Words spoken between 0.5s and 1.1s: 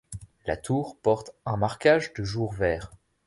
tour